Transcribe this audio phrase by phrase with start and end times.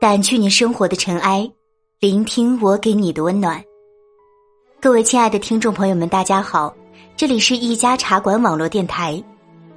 [0.00, 1.50] 掸去你生活的尘埃，
[1.98, 3.60] 聆听我给你的温暖。
[4.80, 6.72] 各位亲爱的听众朋友们，大家好，
[7.16, 9.20] 这里是一家茶馆网络电台，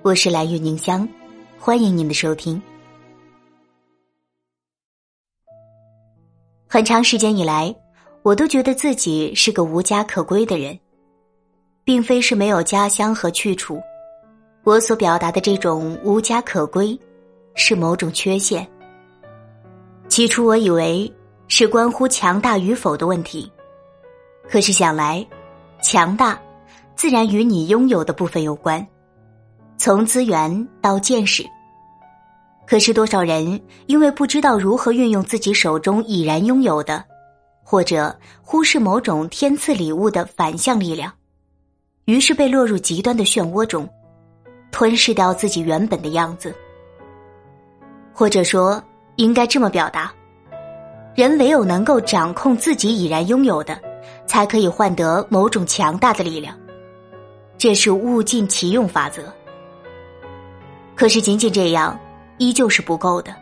[0.03, 1.09] 我是蓝玉宁香，
[1.57, 2.61] 欢迎您的收听。
[6.67, 7.75] 很长时间以来，
[8.21, 10.79] 我都觉得自己是个无家可归的人，
[11.83, 13.81] 并非是没有家乡和去处，
[14.63, 16.95] 我所表达的这种无家可归，
[17.55, 18.70] 是某种缺陷。
[20.21, 21.11] 起初我以为
[21.47, 23.51] 是关乎强大与否的问题，
[24.47, 25.25] 可是想来，
[25.81, 26.39] 强大
[26.95, 28.87] 自然与你拥有的部分有关，
[29.79, 31.43] 从资源到见识。
[32.67, 37.03] 可是多少人因为不知道如何运用自己手中已然拥有的，
[37.63, 41.11] 或者忽视某种天赐礼物的反向力量，
[42.05, 43.89] 于是被落入极端的漩涡中，
[44.71, 46.55] 吞噬掉自己原本的样子，
[48.13, 48.79] 或者说。
[49.15, 50.11] 应该这么表达：
[51.15, 53.79] 人唯有能够掌控自己已然拥有的，
[54.25, 56.57] 才可以换得某种强大的力量。
[57.57, 59.23] 这是物尽其用法则。
[60.95, 61.99] 可是仅仅这样，
[62.37, 63.35] 依旧是不够的。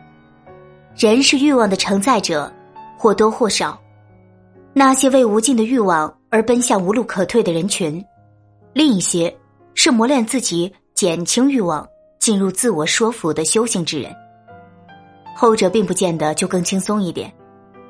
[0.96, 2.52] 人是欲望的承载者，
[2.98, 3.80] 或多或少。
[4.74, 8.04] 那些为无尽的欲望而奔向无路可退的人群，
[8.74, 9.34] 另一些
[9.74, 11.88] 是磨练自己、减轻欲望、
[12.20, 14.14] 进入自我说服的修行之人。
[15.42, 17.34] 后者并不见得就更轻松一点，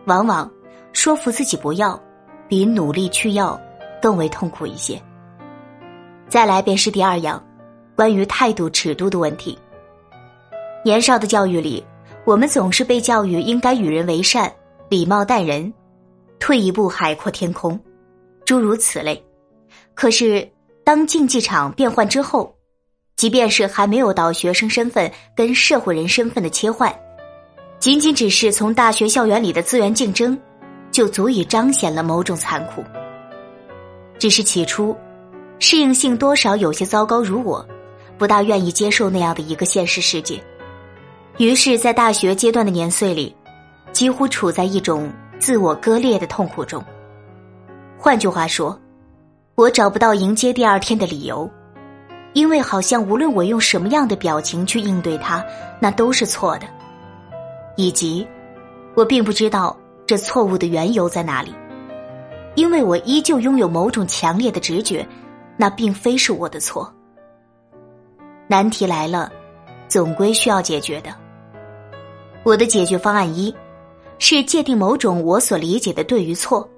[0.05, 0.47] 往往
[0.93, 1.99] 说服自己不要，
[2.47, 3.59] 比努力去要
[3.99, 5.01] 更为痛苦一些。
[6.27, 7.43] 再来便是第二样，
[7.95, 9.57] 关于态度尺度的问题。
[10.85, 11.83] 年少的教育里，
[12.23, 14.53] 我们总是被教育应该与人为善、
[14.87, 15.73] 礼貌待人、
[16.39, 17.79] 退一步海阔天空，
[18.45, 19.19] 诸如此类。
[19.95, 20.47] 可是
[20.83, 22.55] 当竞技场变换之后，
[23.15, 26.95] 即便是还没有到学生身份跟社会人身份的切换。
[27.79, 30.37] 仅仅只是从大学校园里的资源竞争，
[30.91, 32.83] 就足以彰显了某种残酷。
[34.17, 34.93] 只是起初，
[35.59, 37.65] 适应性多少有些糟糕，如我，
[38.17, 40.43] 不大愿意接受那样的一个现实世界。
[41.37, 43.33] 于是，在大学阶段的年岁里，
[43.93, 45.09] 几乎处在一种
[45.39, 46.83] 自我割裂的痛苦中。
[47.97, 48.77] 换句话说，
[49.55, 51.49] 我找不到迎接第二天的理由，
[52.33, 55.41] 因为好像无论我用什么样的表情去应对它，
[55.79, 56.67] 那都是错的。
[57.79, 58.27] 以及，
[58.93, 59.73] 我并不知道
[60.05, 61.55] 这错误的缘由在哪里，
[62.55, 65.07] 因为我依旧拥有某种强烈的直觉，
[65.55, 66.93] 那并非是我的错。
[68.49, 69.31] 难题来了，
[69.87, 71.15] 总归需要解决的。
[72.43, 73.55] 我的解决方案一，
[74.17, 76.69] 是界定某种我所理解的对与错。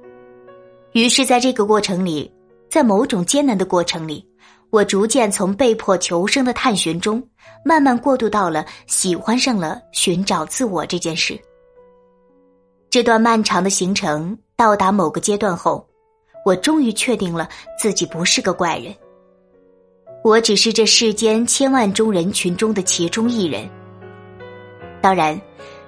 [0.92, 2.32] 于是，在这个过程里，
[2.70, 4.24] 在某种艰难的过程里。
[4.72, 7.22] 我逐渐从被迫求生的探寻中，
[7.64, 11.38] 慢慢过渡到了喜欢上了寻找自我这件事。
[12.90, 15.86] 这段漫长的行程到达某个阶段后，
[16.46, 18.96] 我终于确定了自己不是个怪人，
[20.24, 23.70] 我只是这世间千万中人群中的其中一人。
[25.02, 25.40] 当然，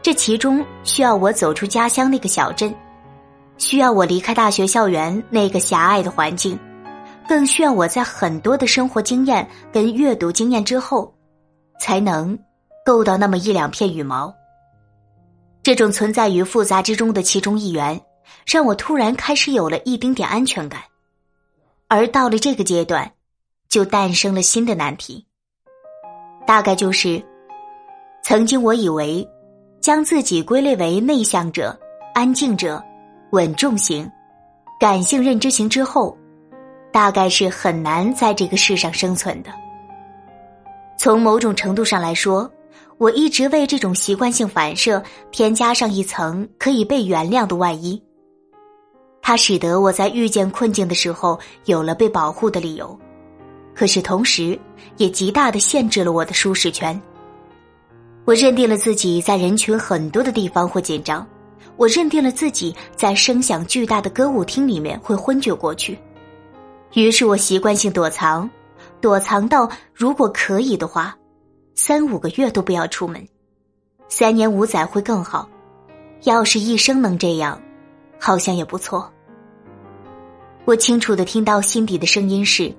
[0.01, 2.73] 这其中需要我走出家乡那个小镇，
[3.57, 6.59] 需要我离开大学校园那个狭隘的环境。
[7.27, 11.13] 更需要我在很多的生活经验跟阅读经验之后，
[11.79, 12.37] 才能
[12.85, 14.33] 够到那么一两片羽毛。
[15.61, 17.99] 这种存在于复杂之中的其中一员，
[18.45, 20.81] 让我突然开始有了一丁点安全感。
[21.87, 23.09] 而到了这个阶段，
[23.69, 25.25] 就诞生了新的难题。
[26.45, 27.23] 大概就是，
[28.23, 29.25] 曾经我以为，
[29.79, 31.79] 将自己归类为内向者、
[32.13, 32.83] 安静者、
[33.31, 34.11] 稳重型、
[34.79, 36.17] 感性认知型之后。
[36.93, 39.49] 大概是很难在这个世上生存的。
[40.97, 42.49] 从某种程度上来说，
[42.99, 45.01] 我一直为这种习惯性反射
[45.31, 48.01] 添加上一层可以被原谅的外衣。
[49.21, 52.97] 它使得我在遇见困境的时候有了被保护的理由，
[53.73, 54.57] 可是同时
[54.97, 57.01] 也极大的限制了我的舒适圈。
[58.25, 61.27] 我认定了自己在人群很多的地方会紧张，
[61.75, 65.97] 我认定了自己在声响巨大的歌舞厅里面会昏厥过去。
[66.93, 68.49] 于是我习惯性躲藏，
[69.01, 71.17] 躲藏到如果可以的话，
[71.73, 73.27] 三五个月都不要出门，
[74.07, 75.49] 三年五载会更好。
[76.23, 77.59] 要是一生能这样，
[78.19, 79.11] 好像也不错。
[80.65, 82.73] 我清楚的听到心底的声音是：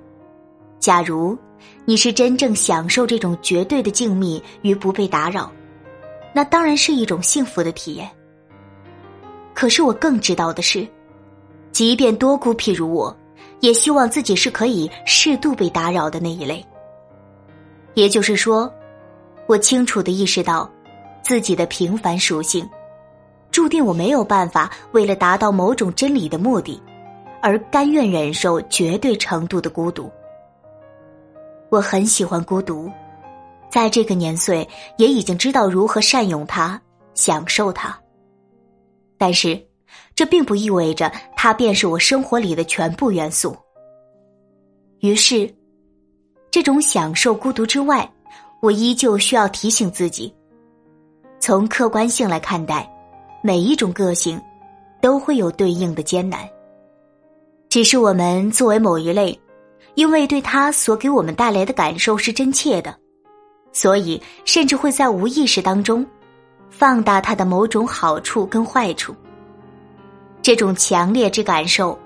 [0.79, 1.37] 假如
[1.83, 5.51] 你是真正享受这种绝对的静谧与不被打扰，
[6.33, 8.09] 那当然是一种幸福的体验。
[9.53, 10.87] 可是我更知道的是，
[11.71, 13.15] 即便多孤僻如我。
[13.59, 16.65] 也希望自己是可以适度被打扰的那一类。
[17.93, 18.71] 也就是说，
[19.47, 20.69] 我清楚的意识到
[21.21, 22.69] 自己的平凡属性，
[23.51, 26.81] 注定我没有办法为了达到某种真理的目的，
[27.41, 30.11] 而甘愿忍受绝对程度的孤独。
[31.69, 32.91] 我很喜欢孤独，
[33.69, 34.67] 在这个年岁
[34.97, 36.79] 也已经知道如何善用它，
[37.13, 37.97] 享受它。
[39.17, 39.59] 但是，
[40.15, 43.55] 这并不意味着它便是我生活里的全部元素。
[45.01, 45.53] 于是，
[46.49, 48.09] 这种享受孤独之外，
[48.61, 50.33] 我依旧需要提醒自己，
[51.39, 52.89] 从客观性来看待。
[53.43, 54.41] 每一种个性，
[54.99, 56.49] 都会有对应的艰难。
[57.69, 59.39] 只是我们作为某一类，
[59.93, 62.97] 因为对他所给我们带来的感受是真切的，
[63.71, 66.03] 所以甚至会在无意识当中，
[66.71, 69.13] 放大他的某种好处跟坏处。
[70.45, 71.97] 这种强烈之感受，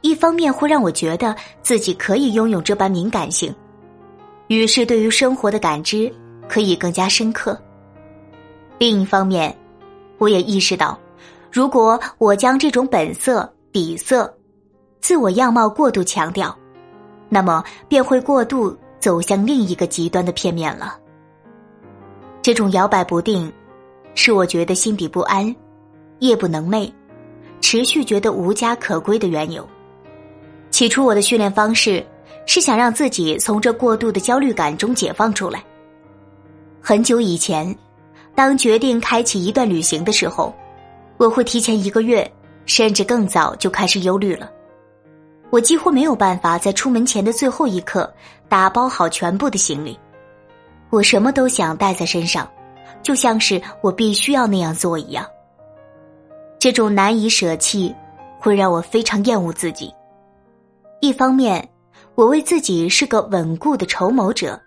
[0.00, 3.52] 一方面会让我觉得自己可以拥有这般敏感性，
[4.46, 6.08] 于是对于生活的感知
[6.48, 7.52] 可以更加深刻；
[8.78, 9.52] 另一方面。
[10.18, 10.96] 我也意识到，
[11.50, 14.32] 如果我将这种本色、底色、
[15.00, 16.56] 自我样貌过度强调，
[17.28, 20.96] 那么便会过度走向另一个极端的片面了。
[22.40, 23.52] 这种摇摆不定，
[24.14, 25.52] 是我觉得心底不安、
[26.20, 26.88] 夜不能寐、
[27.60, 29.66] 持续觉得无家可归的缘由。
[30.70, 32.04] 起初，我的训练方式
[32.46, 35.62] 是想让自己从这过度的焦虑感中解放出来。
[36.80, 37.76] 很久以前。
[38.32, 40.54] 当决定开启一段旅行的时候，
[41.18, 42.32] 我会提前一个月，
[42.64, 44.50] 甚至更早就开始忧虑了。
[45.50, 48.10] 我几乎没有办法在出门前的最后一刻
[48.48, 49.98] 打包好全部的行李，
[50.88, 52.48] 我什么都想带在身上，
[53.02, 55.26] 就像是我必须要那样做一样。
[56.60, 57.92] 这种难以舍弃，
[58.38, 59.90] 会让我非常厌恶自己。
[61.00, 61.66] 一方面，
[62.14, 64.60] 我为自己是个稳固的筹谋者，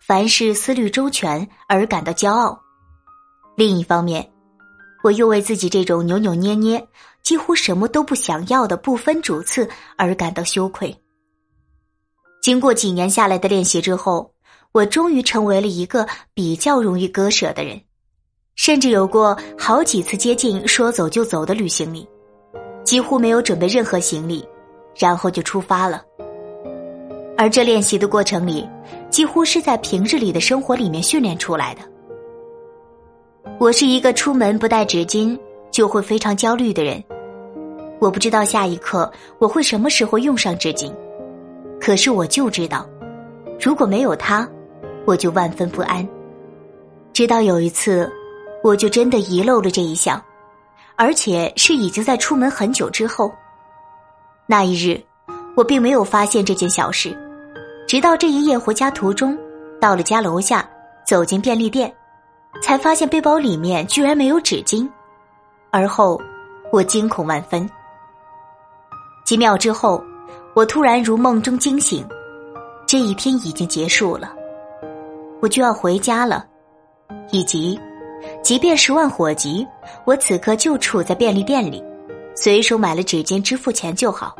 [0.00, 2.58] 凡事思虑周全而感到骄傲。
[3.54, 4.26] 另一方面，
[5.04, 6.82] 我又为自己这种扭扭捏捏、
[7.22, 9.68] 几乎什么都不想要的不分主次
[9.98, 10.96] 而感到羞愧。
[12.40, 14.32] 经过几年下来的练习之后，
[14.72, 17.78] 我终于成为了一个比较容易割舍的人，
[18.56, 22.08] 甚至有过好几次接近说走就走的旅行里，
[22.82, 24.44] 几乎没有准备任何行李，
[24.96, 26.02] 然后就出发了。
[27.36, 28.66] 而这练习的过程里，
[29.10, 31.82] 几乎是在平日里的生活里面训练出来的。
[33.60, 35.38] 我是一个出门不带纸巾
[35.70, 37.02] 就会非常焦虑的人，
[38.00, 40.90] 我不知道下一刻我会什么时候用上纸巾，
[41.78, 42.88] 可是我就知道，
[43.60, 44.48] 如果没有它，
[45.04, 46.08] 我就万分不安。
[47.12, 48.10] 直到有一次，
[48.66, 50.20] 我就真的遗漏了这一项，
[50.96, 53.32] 而且是已经在出门很久之后。
[54.44, 55.00] 那一日，
[55.54, 57.16] 我并没有发现这件小事，
[57.86, 59.38] 直到这一夜回家途中，
[59.80, 60.68] 到了家楼下，
[61.06, 61.94] 走进便利店。
[62.60, 64.88] 才发现背包里面居然没有纸巾，
[65.70, 66.20] 而后
[66.72, 67.70] 我惊恐万分。
[69.24, 70.02] 几秒之后，
[70.54, 72.04] 我突然如梦中惊醒，
[72.84, 74.34] 这一天已经结束了，
[75.40, 76.44] 我就要回家了，
[77.30, 77.78] 以及，
[78.46, 79.66] 即便十万火急，
[80.04, 81.82] 我此刻就处在便利店里，
[82.36, 84.36] 随手买了纸巾支付钱就好。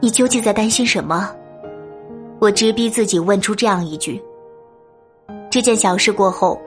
[0.00, 1.32] 你究竟在担心什么？
[2.40, 4.20] 我直逼自己问出这样一句。
[5.48, 6.60] 这件小事过后，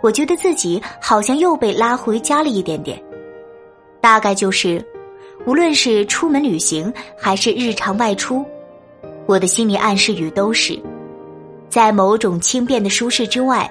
[0.00, 2.96] 我觉得自己好像又被拉回家了一点点。
[4.00, 4.80] 大概就是，
[5.44, 8.46] 无论是出门旅行还是日常外出，
[9.26, 10.80] 我的心理暗示语都是，
[11.68, 13.68] 在某种轻便的舒适之外，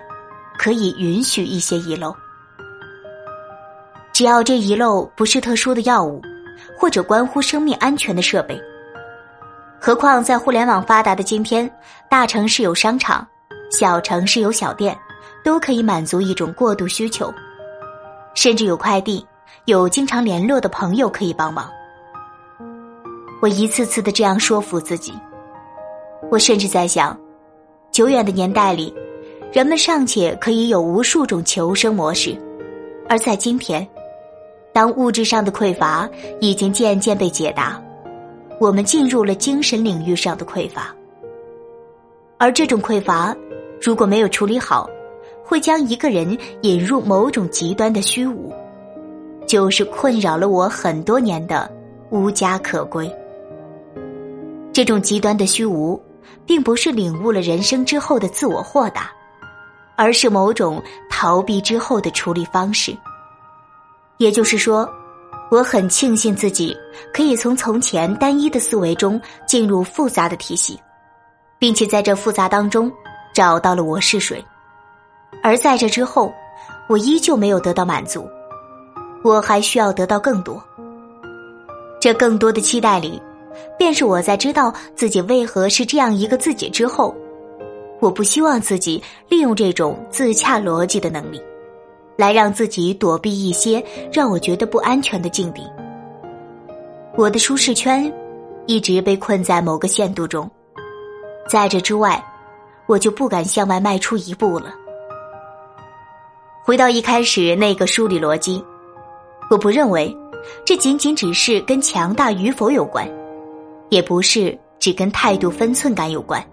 [0.57, 2.15] 可以允许一些遗漏。
[4.11, 6.21] 只要这遗漏不是特殊的药物，
[6.77, 8.61] 或者关乎生命安全的设备。
[9.79, 11.69] 何况在互联网发达的今天，
[12.09, 13.27] 大城市有商场。
[13.71, 14.95] 小城市有小店，
[15.43, 17.33] 都可以满足一种过度需求，
[18.35, 19.25] 甚至有快递，
[19.65, 21.67] 有经常联络的朋友可以帮忙。
[23.41, 25.11] 我一次次的这样说服自己，
[26.29, 27.19] 我甚至在想，
[27.91, 28.93] 久远的年代里，
[29.53, 32.35] 人们尚且可以有无数种求生模式，
[33.07, 33.87] 而在今天，
[34.73, 36.09] 当物质上的匮乏
[36.41, 37.79] 已经渐渐被解答，
[38.59, 40.91] 我们进入了精神领域上的匮乏，
[42.39, 43.35] 而这种匮乏。
[43.79, 44.89] 如果没有处理好，
[45.43, 48.51] 会将一个人引入某种极端的虚无，
[49.45, 51.71] 就是困扰了我很多年的
[52.09, 53.07] 无家可归。
[54.71, 56.01] 这种极端的虚无，
[56.43, 59.11] 并不是领悟了人生之后的自我豁达，
[59.95, 62.95] 而是某种逃避之后的处理方式。
[64.17, 64.89] 也就是说，
[65.49, 66.75] 我很庆幸自己
[67.13, 70.79] 可以从从前单一的思维中进入复杂的体系，
[71.59, 72.91] 并且在这复杂当中。
[73.33, 74.45] 找到了我是谁，
[75.41, 76.31] 而在这之后，
[76.87, 78.29] 我依旧没有得到满足，
[79.23, 80.63] 我还需要得到更多。
[81.99, 83.19] 这更多的期待里，
[83.75, 87.15] 便是我在知道自己为何是这样一个自己之后，
[88.03, 91.41] 我不希望自己利用这种自洽逻辑的能力，
[92.17, 93.81] 来让自己躲避一些
[94.11, 95.63] 让我觉得不安全的境地。
[97.15, 98.13] 我的舒适圈
[98.65, 100.51] 一直被困在某个限度中，
[101.47, 102.21] 在这之外，
[102.87, 104.73] 我就不敢向外迈出一步了。
[106.65, 108.61] 回到一开始那个梳理逻辑，
[109.49, 110.13] 我不认为
[110.65, 113.09] 这仅仅只是跟强大与否有关，
[113.87, 116.45] 也不是只跟态度分寸感有关，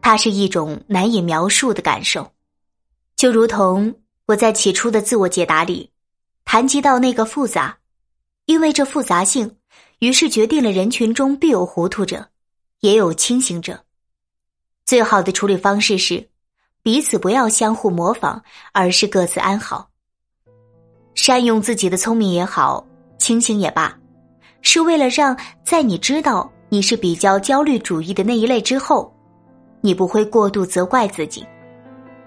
[0.00, 2.32] 它是一种难以描述的感受，
[3.16, 3.94] 就如同
[4.26, 5.90] 我在起初的自我解答里
[6.44, 7.78] 谈及到那个复杂，
[8.46, 9.54] 因为这复杂性。
[10.00, 12.28] 于是决定了人群中必有糊涂者，
[12.80, 13.82] 也有清醒者。
[14.86, 16.28] 最好的处理方式是，
[16.84, 18.40] 彼此不要相互模仿，
[18.72, 19.90] 而是各自安好。
[21.16, 22.86] 善用自己的聪明也好，
[23.18, 23.98] 清醒也罢，
[24.62, 29.12] 是为了让在你知道你是比较焦虑主义的那一类之后，
[29.80, 31.46] 你不会过度责怪自己，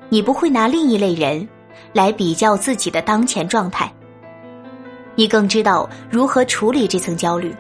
[0.10, 1.48] 你不会拿另一类人
[1.94, 3.92] 来比较自己的当前状态。
[5.16, 7.54] 你更知道如何处理这层焦虑，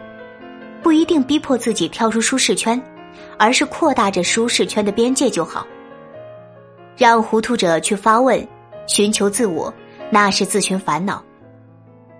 [0.81, 2.81] 不一定逼迫自己跳出舒适圈，
[3.37, 5.67] 而是扩大着舒适圈的边界就好。
[6.97, 8.47] 让糊涂者去发问，
[8.87, 9.73] 寻求自我，
[10.09, 11.21] 那是自寻烦恼；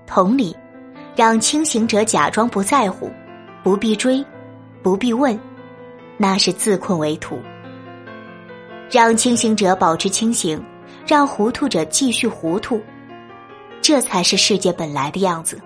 [0.05, 0.55] 同理，
[1.15, 3.09] 让清醒者假装不在乎，
[3.63, 4.23] 不必追，
[4.83, 5.39] 不必问，
[6.17, 7.39] 那是自困为徒。
[8.91, 10.61] 让清醒者保持清醒，
[11.07, 12.81] 让糊涂者继续糊涂。
[13.81, 15.59] 这才是世界本来的样子。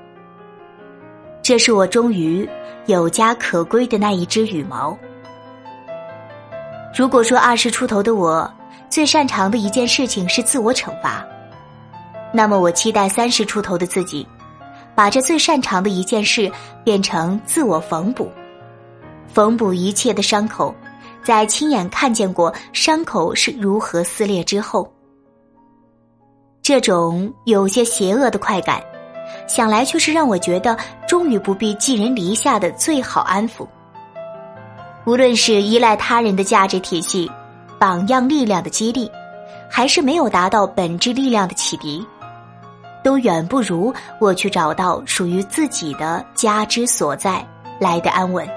[1.42, 2.48] 这是我终于
[2.86, 4.98] 有家可归的那一只羽毛。
[6.96, 8.50] 如果说二十出头的我
[8.90, 11.26] 最擅长的一件事情是自我惩罚，
[12.32, 14.26] 那么我期待三十出头的自己，
[14.94, 16.50] 把这最擅长的一件事
[16.84, 18.32] 变成自我缝补，
[19.28, 20.74] 缝补一切的伤口，
[21.26, 24.88] 在亲眼看见过伤口是如何撕裂之后。
[26.62, 28.80] 这种有些邪恶的快感，
[29.48, 30.78] 想来却是让我觉得
[31.08, 33.68] 终于不必寄人篱下的最好安抚。
[35.08, 37.30] 无论是依赖他人的价值体系、
[37.80, 39.10] 榜样力量的激励，
[39.68, 42.06] 还是没有达到本质力量的启迪，
[43.04, 47.44] 都远不如我去找到属于自己的家之所在
[47.80, 48.48] 来的安稳。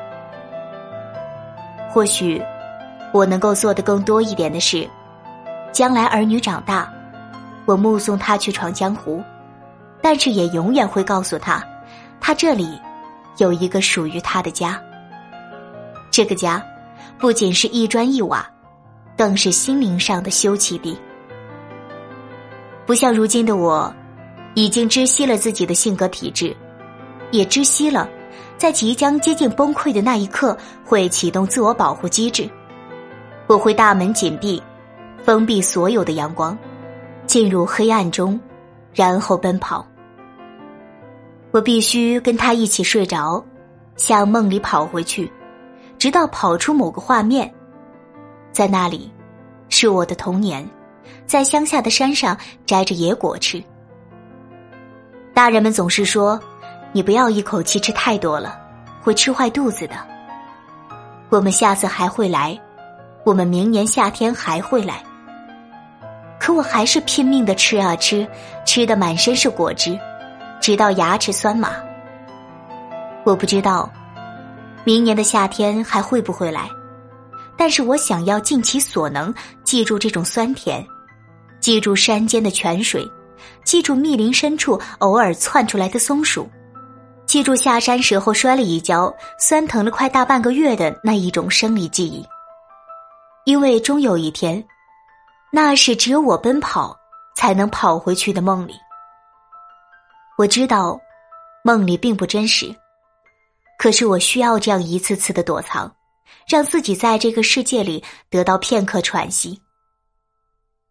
[1.91, 2.43] 或许，
[3.13, 4.89] 我能够做的更多一点的是，
[5.73, 6.93] 将来儿女长大。
[7.65, 9.23] 我目送他去闯江湖，
[10.01, 11.63] 但是也永远会告诉他，
[12.21, 12.81] 他这里
[13.37, 14.81] 有一个属于他的家。
[16.11, 16.65] 这个家
[17.19, 18.49] 不仅是一砖一瓦，
[19.17, 20.99] 更是心灵上的休憩地。
[22.87, 23.93] 不像如今的我，
[24.55, 26.57] 已经知悉了自己的性格体质，
[27.31, 28.09] 也知悉了
[28.57, 32.49] 在即将接近崩溃的那一刻会启动自我保护机制，
[33.49, 34.63] 我会大门紧闭，
[35.25, 36.57] 封闭所有的阳光。
[37.27, 38.41] 进入黑暗中，
[38.95, 39.87] 然后奔跑。
[41.51, 43.45] 我必须跟他一起睡着，
[43.97, 45.31] 向梦里跑回去，
[45.99, 47.53] 直到跑出某个画面，
[48.51, 49.13] 在那里，
[49.69, 50.67] 是我的童年，
[51.27, 53.63] 在乡下的山上摘着野果吃。
[55.35, 56.41] 大人们总是说
[56.93, 58.59] ：“你不要一口气吃太多了，
[59.03, 59.97] 会吃坏肚子的。”
[61.29, 62.59] 我们下次还会来，
[63.29, 65.03] 我们明年夏天还会来。
[66.41, 68.27] 可我还是拼命的吃啊吃，
[68.65, 69.99] 吃的满身是果汁，
[70.63, 71.73] 直到牙齿酸麻。
[73.25, 73.93] 我不知道
[74.83, 76.71] 明年的夏天还会不会来，
[77.55, 80.83] 但是我想要尽其所能记住这种酸甜，
[81.61, 83.07] 记住山间的泉水，
[83.63, 86.49] 记住密林深处偶尔窜出来的松鼠，
[87.27, 92.27] 记住下山时候摔了一跤，酸疼了快大半个月的那一种生理记忆，
[93.49, 94.63] 因为终有一天。
[95.51, 96.95] 那是只有我奔跑
[97.35, 98.75] 才能跑回去的梦里。
[100.37, 101.01] 我知道，
[101.65, 102.77] 梦里并不真实，
[103.79, 105.91] 可是我需要这样一次次的躲藏，
[106.47, 109.59] 让自己在这个世界里得到片刻喘息。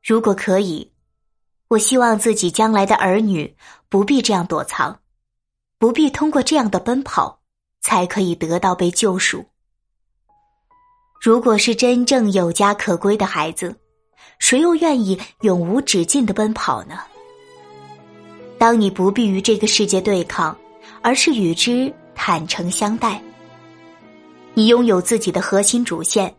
[0.04, 0.92] 如果可以，
[1.68, 3.56] 我希望自己将来的儿女
[3.88, 5.00] 不必这样躲藏，
[5.78, 7.40] 不必通过这样的奔跑
[7.82, 9.46] 才可以得到被救赎。
[11.20, 13.76] 如果是真正有家可归的孩子。
[14.40, 17.00] 谁又愿意永无止境的奔跑呢？
[18.60, 20.56] 当你不必与这个世界对抗，
[21.02, 23.20] 而是与之坦诚相待，
[24.54, 26.32] 你拥有自己的核心主线，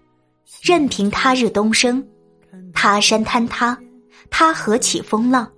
[0.62, 2.06] 任凭他日东升，
[2.72, 3.76] 他山坍塌，
[4.30, 5.50] 他河起风浪。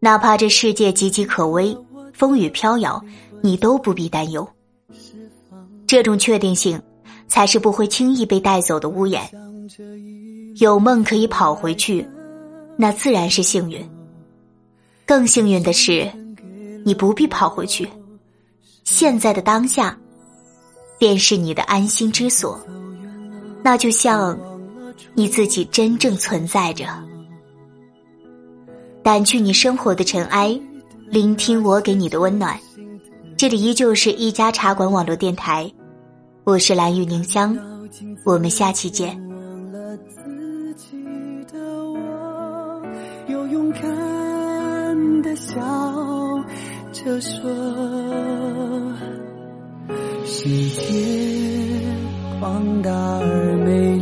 [0.00, 1.76] 哪怕这世界岌岌可危，
[2.12, 3.00] 风雨飘摇，
[3.40, 4.48] 你都不必担忧。
[5.86, 6.80] 这种确定性，
[7.34, 9.20] 才是不会轻易被带走的屋檐。
[10.60, 12.06] 有梦可以跑回去，
[12.76, 13.84] 那自然是幸运。
[15.04, 16.08] 更幸运的是，
[16.84, 17.88] 你不必跑回去，
[18.84, 19.98] 现在的当下，
[20.96, 22.56] 便是你的安心之所。
[23.64, 24.38] 那就像
[25.12, 26.86] 你自己真正存在着。
[29.02, 30.56] 掸去你生活的尘埃，
[31.10, 32.56] 聆听我给你的温暖。
[33.36, 35.68] 这里依旧是一家茶馆网络电台，
[36.44, 37.56] 我是蓝雨宁香，
[38.22, 39.18] 我们下期见。
[43.28, 45.54] 有勇敢的笑
[46.92, 47.50] 着说，
[50.26, 51.80] 世界
[52.38, 53.93] 广大而美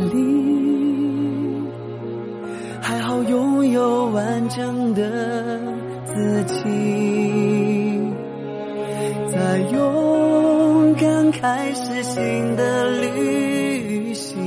[12.13, 14.37] 新的旅行，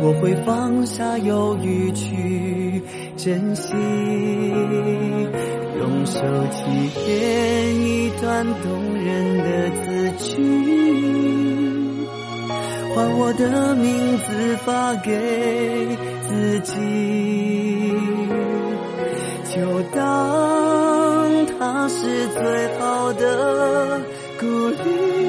[0.00, 2.80] 我会放下犹豫去。
[3.16, 3.74] 珍惜，
[5.80, 6.20] 用手
[6.52, 6.62] 机
[6.94, 10.36] 编一段动人的字句，
[12.94, 15.10] 换我的名字发给
[16.28, 16.72] 自己，
[19.52, 19.98] 就当
[21.58, 22.38] 它是最
[22.78, 24.00] 好的
[24.38, 25.27] 鼓励，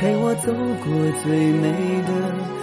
[0.00, 0.50] 陪我走
[0.82, 0.90] 过
[1.22, 1.68] 最美
[2.04, 2.59] 的。